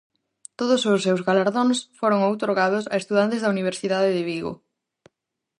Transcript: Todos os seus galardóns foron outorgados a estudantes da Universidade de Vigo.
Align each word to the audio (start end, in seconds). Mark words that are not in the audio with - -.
Todos 0.59 0.81
os 0.93 1.03
seus 1.05 1.21
galardóns 1.27 1.77
foron 1.99 2.19
outorgados 2.29 2.83
a 2.93 2.95
estudantes 3.01 3.41
da 3.41 3.51
Universidade 3.55 4.09
de 4.15 4.23
Vigo. 4.29 4.53